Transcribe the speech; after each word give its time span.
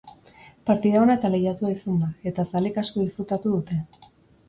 Partida 0.69 1.03
ona 1.07 1.17
eta 1.19 1.31
lehiatua 1.35 1.71
izan 1.75 2.01
da, 2.07 2.11
eta 2.33 2.49
zaleek 2.57 2.83
asko 2.87 3.07
disfrutatu 3.07 3.57
dute. 3.61 3.83